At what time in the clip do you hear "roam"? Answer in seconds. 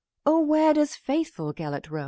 1.91-1.99